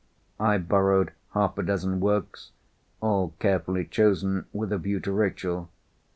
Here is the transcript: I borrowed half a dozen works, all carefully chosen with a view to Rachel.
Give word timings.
I 0.39 0.57
borrowed 0.57 1.11
half 1.35 1.59
a 1.59 1.61
dozen 1.61 1.99
works, 1.99 2.53
all 3.01 3.35
carefully 3.37 3.85
chosen 3.85 4.47
with 4.51 4.71
a 4.73 4.79
view 4.79 4.99
to 4.99 5.11
Rachel. 5.11 5.69